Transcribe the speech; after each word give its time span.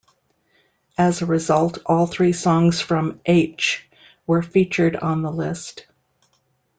As 0.97 1.21
a 1.21 1.27
result, 1.27 1.77
all 1.85 2.07
three 2.07 2.33
songs 2.33 2.81
from 2.81 3.21
"H" 3.23 3.87
were 4.25 4.41
featured 4.41 4.95
on 4.95 5.21
the 5.21 5.31
list. 5.31 5.85